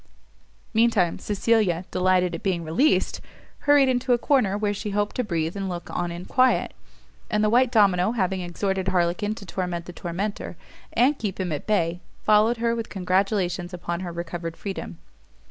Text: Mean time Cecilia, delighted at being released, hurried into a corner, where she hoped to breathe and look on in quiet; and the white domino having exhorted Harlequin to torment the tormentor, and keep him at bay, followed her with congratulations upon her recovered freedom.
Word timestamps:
Mean 0.73 0.89
time 0.89 1.19
Cecilia, 1.19 1.85
delighted 1.91 2.33
at 2.33 2.41
being 2.41 2.63
released, 2.63 3.21
hurried 3.67 3.87
into 3.87 4.13
a 4.13 4.17
corner, 4.17 4.57
where 4.57 4.73
she 4.73 4.89
hoped 4.89 5.15
to 5.17 5.23
breathe 5.23 5.55
and 5.55 5.69
look 5.69 5.95
on 5.95 6.11
in 6.11 6.25
quiet; 6.25 6.73
and 7.29 7.43
the 7.43 7.51
white 7.51 7.71
domino 7.71 8.13
having 8.13 8.41
exhorted 8.41 8.87
Harlequin 8.87 9.35
to 9.35 9.45
torment 9.45 9.85
the 9.85 9.93
tormentor, 9.93 10.57
and 10.93 11.19
keep 11.19 11.39
him 11.39 11.51
at 11.51 11.67
bay, 11.67 11.99
followed 12.23 12.57
her 12.57 12.75
with 12.75 12.89
congratulations 12.89 13.75
upon 13.75 13.99
her 13.99 14.11
recovered 14.11 14.57
freedom. 14.57 14.97